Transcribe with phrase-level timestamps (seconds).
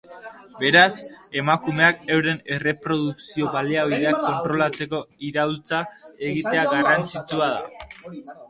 [0.61, 0.93] Beraz,
[1.41, 5.83] emakumeak euren erreprodukzio baliabideak kontrolatzeko iraultza
[6.31, 8.35] egitea garrantzitsua da.